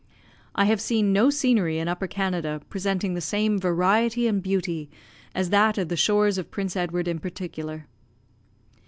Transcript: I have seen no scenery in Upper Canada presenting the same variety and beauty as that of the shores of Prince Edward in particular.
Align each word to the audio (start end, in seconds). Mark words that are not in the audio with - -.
I 0.55 0.65
have 0.65 0.81
seen 0.81 1.13
no 1.13 1.29
scenery 1.29 1.77
in 1.77 1.87
Upper 1.87 2.07
Canada 2.07 2.59
presenting 2.69 3.13
the 3.13 3.21
same 3.21 3.59
variety 3.59 4.27
and 4.27 4.41
beauty 4.41 4.89
as 5.35 5.51
that 5.51 5.77
of 5.77 5.89
the 5.89 5.95
shores 5.95 6.39
of 6.39 6.49
Prince 6.49 6.75
Edward 6.75 7.07
in 7.07 7.19
particular. 7.19 7.85